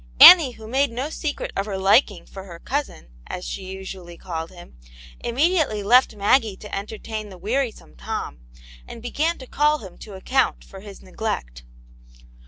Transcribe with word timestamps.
Annie, 0.19 0.53
who 0.53 0.67
made 0.67 0.89
no 0.89 1.11
secret 1.11 1.51
of 1.55 1.67
her 1.67 1.77
liking 1.77 2.25
for 2.25 2.45
her" 2.45 2.57
cousin," 2.71 3.09
as 3.27 3.45
she 3.45 3.65
usually 3.67 4.17
called 4.17 4.49
him, 4.49 4.75
immediately 5.19 5.83
left 5.83 6.15
Maggie 6.15 6.55
to 6.57 6.75
entertain 6.75 7.29
the 7.29 7.37
wearisome 7.37 7.95
Tom, 7.95 8.39
and 8.87 9.03
began 9.03 9.37
to 9.37 9.45
call 9.45 9.77
him 9.77 9.99
to 9.99 10.13
account 10.15 10.63
for 10.63 10.79
his 10.79 11.03
neglect. 11.03 11.61